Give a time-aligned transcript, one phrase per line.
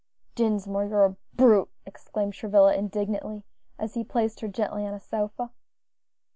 [0.33, 3.43] "Dinsmore, you're a brute!" exclaimed Travilla indignantly,
[3.77, 5.51] as he placed her gently on a sofa.